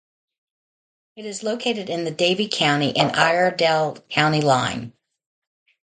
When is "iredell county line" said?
3.15-4.93